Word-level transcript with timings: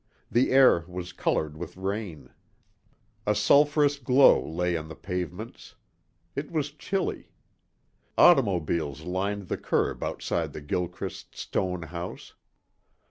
The 0.31 0.49
air 0.49 0.83
was 0.87 1.13
colored 1.13 1.55
with 1.55 1.77
rain. 1.77 2.31
A 3.27 3.35
sulphurous 3.35 3.99
glow 3.99 4.43
lay 4.43 4.75
on 4.75 4.87
the 4.87 4.95
pavements. 4.95 5.75
It 6.35 6.49
was 6.49 6.71
chilly. 6.71 7.29
Automobiles 8.17 9.01
lined 9.01 9.47
the 9.47 9.59
curb 9.59 10.01
outside 10.01 10.53
the 10.53 10.61
Gilchrist 10.61 11.35
stone 11.35 11.83
house. 11.83 12.33